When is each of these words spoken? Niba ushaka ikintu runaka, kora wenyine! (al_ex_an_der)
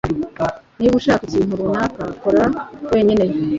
Niba 0.77 0.93
ushaka 0.99 1.23
ikintu 1.27 1.59
runaka, 1.61 2.01
kora 2.21 2.43
wenyine! 2.91 3.23
(al_ex_an_der) 3.23 3.47